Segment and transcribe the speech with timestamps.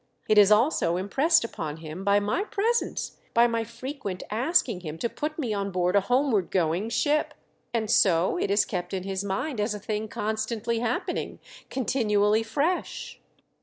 [0.27, 5.07] It is also impressed upon him by my presence, by my frequent asking him to
[5.07, 7.35] put me on board a homeward going ship,
[7.71, 11.37] and so it is kept in his mind as a thing constantly happening—
[11.69, 13.19] continually fresh."